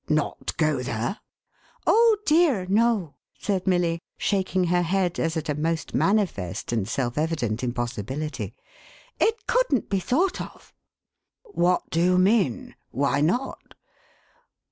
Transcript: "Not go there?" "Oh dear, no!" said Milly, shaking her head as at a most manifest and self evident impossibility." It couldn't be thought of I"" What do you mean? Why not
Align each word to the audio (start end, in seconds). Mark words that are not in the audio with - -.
"Not 0.23 0.57
go 0.57 0.81
there?" 0.81 1.19
"Oh 1.85 2.17
dear, 2.25 2.65
no!" 2.65 3.13
said 3.37 3.67
Milly, 3.67 3.99
shaking 4.17 4.63
her 4.63 4.81
head 4.81 5.19
as 5.19 5.37
at 5.37 5.47
a 5.47 5.53
most 5.53 5.93
manifest 5.93 6.71
and 6.71 6.89
self 6.89 7.19
evident 7.19 7.63
impossibility." 7.63 8.55
It 9.19 9.45
couldn't 9.45 9.91
be 9.91 9.99
thought 9.99 10.41
of 10.41 10.73
I"" 11.45 11.49
What 11.59 11.87
do 11.91 12.01
you 12.01 12.17
mean? 12.17 12.73
Why 12.89 13.21
not 13.21 13.75